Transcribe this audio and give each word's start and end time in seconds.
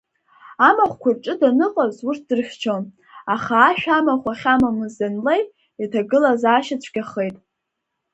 Амахәқәа 0.67 1.09
рҿы 1.15 1.33
даныҟаз 1.39 1.95
урҭ 2.07 2.21
дрыхьчон, 2.29 2.83
аха 3.33 3.55
ашә 3.69 3.87
амахә 3.97 4.27
ахьамамыз 4.33 4.93
данлеи, 4.99 5.43
иҭагылазаашьа 5.83 6.77
цәгьахеит. 6.81 7.37